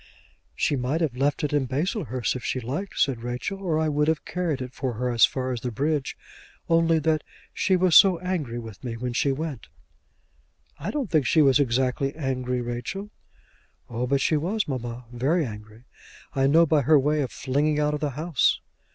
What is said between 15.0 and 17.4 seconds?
very angry. I know by her way of